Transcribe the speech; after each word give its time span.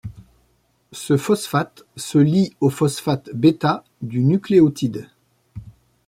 Ce 0.93 1.15
phosphate 1.15 1.83
se 1.95 2.17
lie 2.17 2.55
au 2.59 2.71
phosphate 2.71 3.29
β 3.35 3.83
du 4.01 4.23
nucléotide. 4.23 5.07